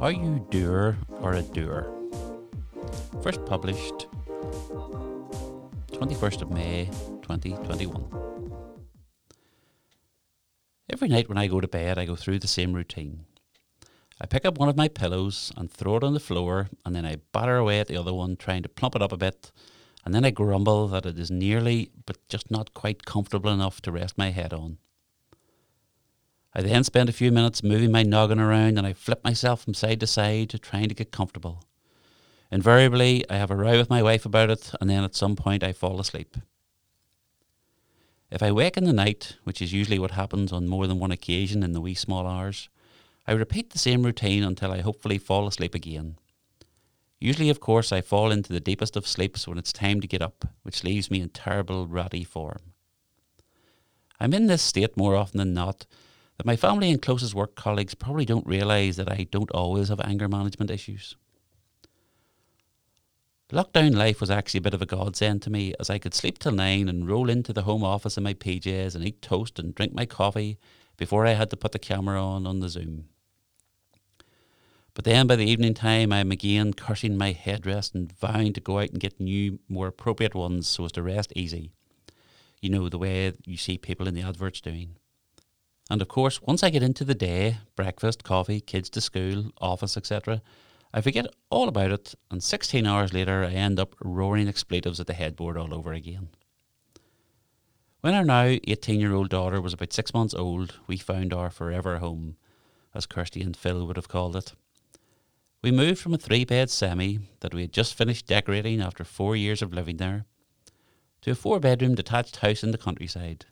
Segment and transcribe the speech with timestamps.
[0.00, 1.90] Are you doer or a doer?
[3.22, 4.06] First published
[5.92, 6.86] 21st of May
[7.22, 8.52] 2021.
[10.92, 13.26] Every night when I go to bed, I go through the same routine.
[14.20, 17.06] I pick up one of my pillows and throw it on the floor, and then
[17.06, 19.52] I batter away at the other one, trying to plump it up a bit,
[20.04, 23.92] and then I grumble that it is nearly, but just not quite comfortable enough to
[23.92, 24.78] rest my head on.
[26.54, 29.72] I then spend a few minutes moving my noggin around and I flip myself from
[29.72, 31.64] side to side trying to get comfortable.
[32.50, 35.64] Invariably, I have a row with my wife about it and then at some point
[35.64, 36.36] I fall asleep.
[38.30, 41.10] If I wake in the night, which is usually what happens on more than one
[41.10, 42.68] occasion in the wee small hours,
[43.26, 46.16] I repeat the same routine until I hopefully fall asleep again.
[47.18, 50.22] Usually, of course, I fall into the deepest of sleeps when it's time to get
[50.22, 52.72] up, which leaves me in terrible ratty form.
[54.18, 55.86] I'm in this state more often than not
[56.42, 60.00] that my family and closest work colleagues probably don't realise that I don't always have
[60.00, 61.14] anger management issues.
[63.52, 66.40] Lockdown life was actually a bit of a godsend to me as I could sleep
[66.40, 69.72] till nine and roll into the home office in my PJs and eat toast and
[69.72, 70.58] drink my coffee
[70.96, 73.04] before I had to put the camera on on the Zoom.
[74.94, 78.60] But then by the evening time, I am again cursing my headrest and vowing to
[78.60, 81.70] go out and get new, more appropriate ones so as to rest easy.
[82.60, 84.96] You know, the way you see people in the adverts doing.
[85.92, 89.94] And of course, once I get into the day, breakfast, coffee, kids to school, office,
[89.94, 90.40] etc.,
[90.94, 95.06] I forget all about it, and 16 hours later, I end up roaring expletives at
[95.06, 96.30] the headboard all over again.
[98.00, 101.50] When our now 18 year old daughter was about six months old, we found our
[101.50, 102.38] forever home,
[102.94, 104.54] as Kirsty and Phil would have called it.
[105.62, 109.36] We moved from a three bed semi that we had just finished decorating after four
[109.36, 110.24] years of living there
[111.20, 113.44] to a four bedroom detached house in the countryside.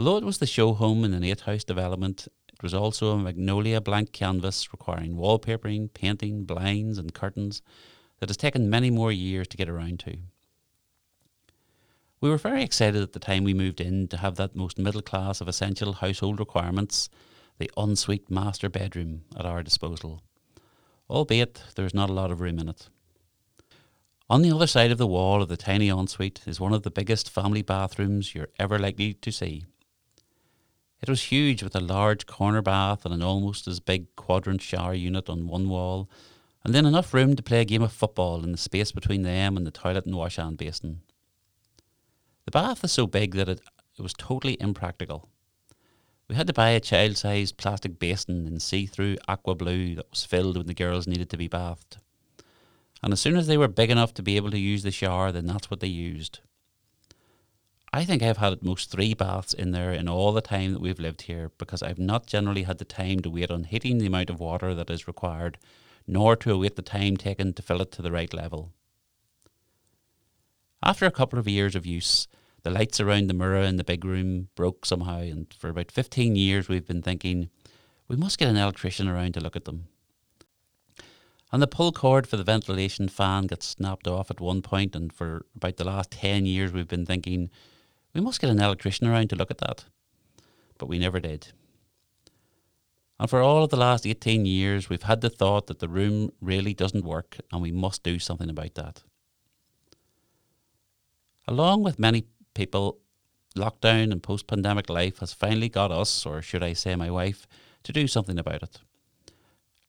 [0.00, 3.18] Although it was the show home in an eight house development, it was also a
[3.18, 7.60] magnolia blank canvas requiring wallpapering, painting, blinds, and curtains
[8.18, 10.16] that has taken many more years to get around to.
[12.18, 15.02] We were very excited at the time we moved in to have that most middle
[15.02, 17.10] class of essential household requirements,
[17.58, 20.22] the ensuite master bedroom, at our disposal,
[21.10, 22.88] albeit there is not a lot of room in it.
[24.30, 26.90] On the other side of the wall of the tiny ensuite is one of the
[26.90, 29.66] biggest family bathrooms you're ever likely to see.
[31.02, 34.92] It was huge with a large corner bath and an almost as big quadrant shower
[34.92, 36.10] unit on one wall,
[36.62, 39.56] and then enough room to play a game of football in the space between them
[39.56, 41.00] and the toilet and wash hand basin.
[42.44, 43.60] The bath is so big that it,
[43.98, 45.30] it was totally impractical.
[46.28, 50.10] We had to buy a child sized plastic basin in see through aqua blue that
[50.10, 51.96] was filled when the girls needed to be bathed.
[53.02, 55.32] And as soon as they were big enough to be able to use the shower,
[55.32, 56.40] then that's what they used.
[57.92, 60.80] I think I've had at most three baths in there in all the time that
[60.80, 64.06] we've lived here because I've not generally had the time to wait on heating the
[64.06, 65.58] amount of water that is required,
[66.06, 68.72] nor to await the time taken to fill it to the right level.
[70.82, 72.28] After a couple of years of use,
[72.62, 76.36] the lights around the mirror in the big room broke somehow, and for about 15
[76.36, 77.50] years we've been thinking,
[78.06, 79.88] we must get an electrician around to look at them.
[81.52, 85.12] And the pull cord for the ventilation fan got snapped off at one point, and
[85.12, 87.50] for about the last 10 years we've been thinking,
[88.14, 89.84] we must get an electrician around to look at that.
[90.78, 91.48] But we never did.
[93.18, 96.32] And for all of the last 18 years, we've had the thought that the room
[96.40, 99.02] really doesn't work and we must do something about that.
[101.46, 102.98] Along with many people,
[103.56, 107.46] lockdown and post pandemic life has finally got us, or should I say my wife,
[107.82, 108.78] to do something about it.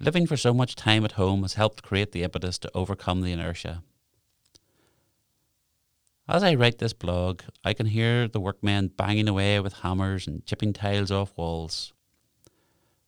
[0.00, 3.32] Living for so much time at home has helped create the impetus to overcome the
[3.32, 3.82] inertia.
[6.30, 10.44] As I write this blog, I can hear the workmen banging away with hammers and
[10.44, 11.94] chipping tiles off walls.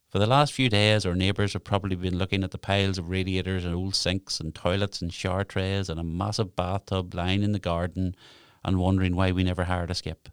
[0.09, 3.11] For the last few days, our neighbours have probably been looking at the piles of
[3.11, 7.53] radiators and old sinks and toilets and shower trays and a massive bathtub lying in
[7.53, 8.17] the garden
[8.65, 10.31] and wondering why we never hired a skip.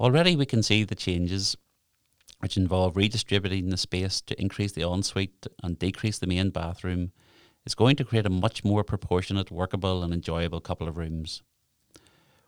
[0.00, 1.56] Already we can see the changes,
[2.40, 7.12] which involve redistributing the space to increase the ensuite and decrease the main bathroom
[7.66, 11.42] is going to create a much more proportionate, workable, and enjoyable couple of rooms.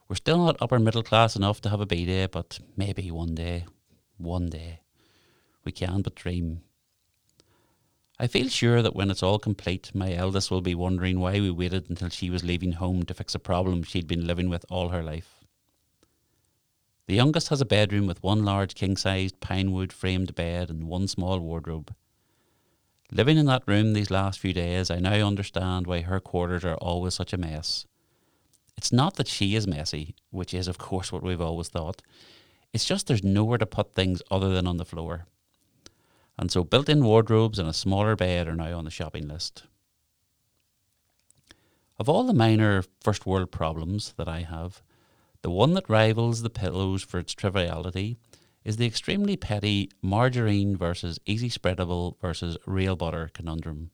[0.09, 3.67] We're still not upper middle class enough to have a bidet, but maybe one day,
[4.17, 4.81] one day,
[5.65, 6.63] we can but dream.
[8.19, 11.51] I feel sure that when it's all complete, my eldest will be wondering why we
[11.51, 14.89] waited until she was leaving home to fix a problem she'd been living with all
[14.89, 15.45] her life.
[17.07, 20.89] The youngest has a bedroom with one large king sized pine wood framed bed and
[20.89, 21.95] one small wardrobe.
[23.11, 26.77] Living in that room these last few days, I now understand why her quarters are
[26.77, 27.87] always such a mess.
[28.77, 32.03] It's not that she is messy, which is, of course, what we've always thought.
[32.73, 35.27] It's just there's nowhere to put things other than on the floor.
[36.39, 39.65] And so built in wardrobes and a smaller bed are now on the shopping list.
[41.99, 44.83] Of all the minor first world problems that I have,
[45.43, 48.19] the one that rivals the pillows for its triviality
[48.69, 53.91] is the extremely petty margarine versus easy spreadable versus real butter conundrum.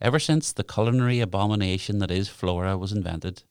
[0.00, 3.42] Ever since the culinary abomination that is flora was invented,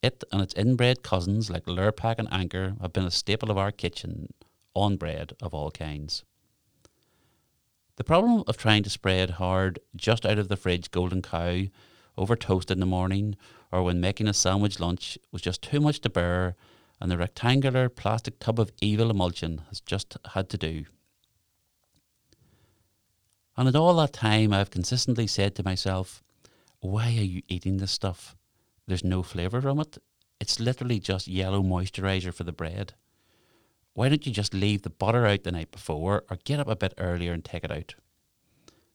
[0.00, 3.72] it and its inbred cousins like Lurpak and Anchor have been a staple of our
[3.72, 4.32] kitchen
[4.74, 6.22] on bread of all kinds.
[7.96, 11.62] The problem of trying to spread hard just out of the fridge golden cow
[12.16, 13.34] over toast in the morning
[13.72, 16.54] or when making a sandwich lunch was just too much to bear
[17.00, 20.84] and the rectangular plastic tub of evil emulsion has just had to do.
[23.56, 26.22] And at all that time I've consistently said to myself,
[26.80, 28.36] why are you eating this stuff?
[28.86, 29.98] There's no flavour from it.
[30.40, 32.94] It's literally just yellow moisturiser for the bread.
[33.94, 36.76] Why don't you just leave the butter out the night before or get up a
[36.76, 37.94] bit earlier and take it out?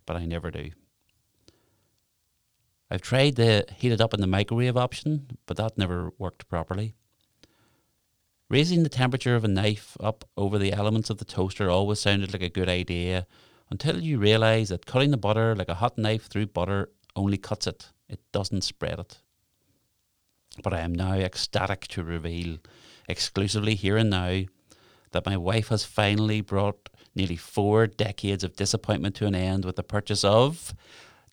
[0.06, 0.72] But I never do.
[2.92, 6.96] I've tried the heat it up in the microwave option, but that never worked properly.
[8.50, 12.34] Raising the temperature of a knife up over the elements of the toaster always sounded
[12.34, 13.28] like a good idea
[13.70, 17.68] until you realise that cutting the butter like a hot knife through butter only cuts
[17.68, 19.20] it, it doesn't spread it.
[20.64, 22.58] But I am now ecstatic to reveal,
[23.08, 24.46] exclusively here and now,
[25.12, 29.76] that my wife has finally brought nearly four decades of disappointment to an end with
[29.76, 30.74] the purchase of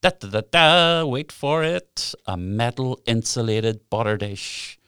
[0.03, 4.79] da da da da, wait for it, a metal insulated butter dish.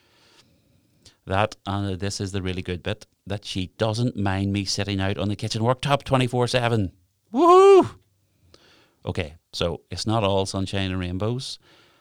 [1.28, 5.18] That, and this is the really good bit, that she doesn't mind me sitting out
[5.18, 6.90] on the kitchen worktop 24 7.
[7.32, 7.94] Woohoo!
[9.06, 11.58] Okay, so it's not all sunshine and rainbows.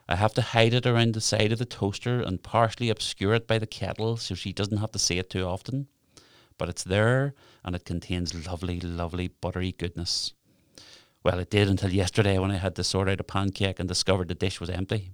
[0.09, 3.45] I have to hide it around the side of the toaster and partially obscure it
[3.45, 5.87] by the kettle so she doesn't have to see it too often
[6.57, 7.33] but it's there
[7.63, 10.33] and it contains lovely, lovely buttery goodness.
[11.23, 14.27] Well, it did until yesterday when I had to sort out a pancake and discovered
[14.27, 15.11] the dish was empty.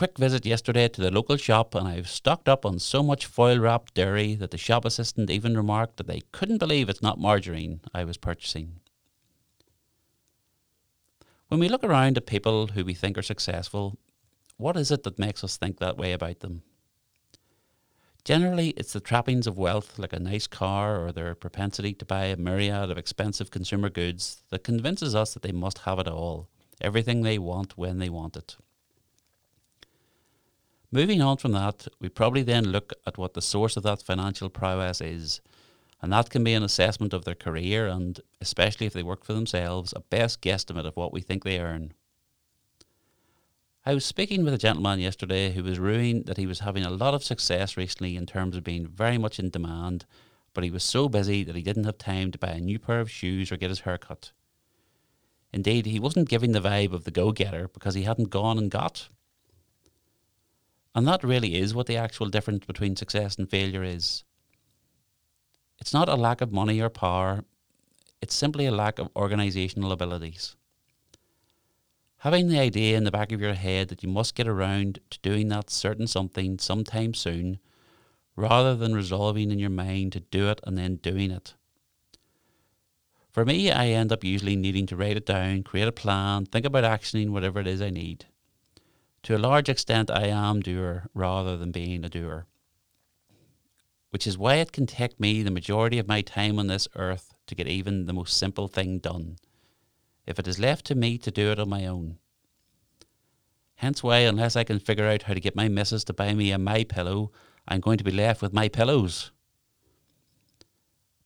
[0.00, 3.58] Quick visit yesterday to the local shop, and I've stocked up on so much foil
[3.58, 7.82] wrapped dairy that the shop assistant even remarked that they couldn't believe it's not margarine
[7.92, 8.80] I was purchasing.
[11.48, 13.98] When we look around at people who we think are successful,
[14.56, 16.62] what is it that makes us think that way about them?
[18.24, 22.24] Generally, it's the trappings of wealth, like a nice car or their propensity to buy
[22.24, 26.48] a myriad of expensive consumer goods, that convinces us that they must have it all,
[26.80, 28.56] everything they want when they want it.
[30.92, 34.48] Moving on from that, we probably then look at what the source of that financial
[34.48, 35.40] prowess is,
[36.02, 39.32] and that can be an assessment of their career and, especially if they work for
[39.32, 41.92] themselves, a best guesstimate of what we think they earn.
[43.86, 46.90] I was speaking with a gentleman yesterday who was ruing that he was having a
[46.90, 50.06] lot of success recently in terms of being very much in demand,
[50.54, 53.00] but he was so busy that he didn't have time to buy a new pair
[53.00, 54.32] of shoes or get his hair cut.
[55.52, 58.70] Indeed, he wasn't giving the vibe of the go getter because he hadn't gone and
[58.70, 59.08] got.
[60.94, 64.24] And that really is what the actual difference between success and failure is.
[65.78, 67.44] It's not a lack of money or power,
[68.20, 70.56] it's simply a lack of organisational abilities.
[72.18, 75.18] Having the idea in the back of your head that you must get around to
[75.20, 77.58] doing that certain something sometime soon,
[78.36, 81.54] rather than resolving in your mind to do it and then doing it.
[83.30, 86.66] For me, I end up usually needing to write it down, create a plan, think
[86.66, 88.26] about actioning whatever it is I need.
[89.24, 92.46] To a large extent, I am doer rather than being a doer.
[94.10, 97.34] Which is why it can take me the majority of my time on this earth
[97.46, 99.36] to get even the most simple thing done
[100.26, 102.18] if it is left to me to do it on my own.
[103.76, 106.52] Hence why, unless I can figure out how to get my missus to buy me
[106.52, 107.30] a MyPillow,
[107.66, 109.32] I'm going to be left with my pillows.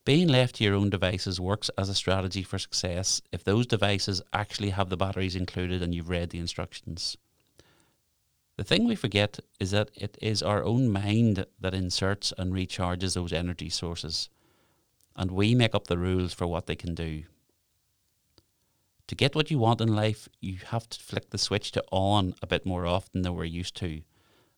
[0.05, 4.21] Being left to your own devices works as a strategy for success if those devices
[4.33, 7.17] actually have the batteries included and you've read the instructions.
[8.57, 13.15] The thing we forget is that it is our own mind that inserts and recharges
[13.15, 14.29] those energy sources,
[15.15, 17.23] and we make up the rules for what they can do
[19.07, 22.33] to get what you want in life, you have to flick the switch to on
[22.41, 24.01] a bit more often than we're used to.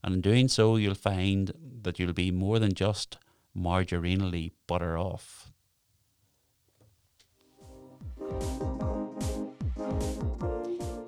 [0.04, 1.52] And in doing so, you'll find
[1.82, 3.18] that you'll be more than just
[3.56, 5.52] margarinally butter off.